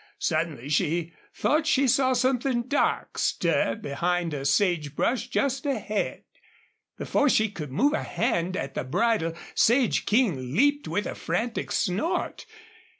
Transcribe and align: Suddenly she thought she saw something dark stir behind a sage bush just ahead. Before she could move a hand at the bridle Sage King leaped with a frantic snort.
Suddenly 0.17 0.67
she 0.69 1.13
thought 1.31 1.67
she 1.67 1.87
saw 1.87 2.13
something 2.13 2.63
dark 2.63 3.19
stir 3.19 3.75
behind 3.75 4.33
a 4.33 4.45
sage 4.45 4.95
bush 4.95 5.27
just 5.27 5.63
ahead. 5.63 6.23
Before 6.97 7.29
she 7.29 7.51
could 7.51 7.71
move 7.71 7.93
a 7.93 8.01
hand 8.01 8.57
at 8.57 8.73
the 8.73 8.83
bridle 8.83 9.33
Sage 9.53 10.07
King 10.07 10.55
leaped 10.55 10.87
with 10.87 11.05
a 11.05 11.13
frantic 11.13 11.71
snort. 11.71 12.47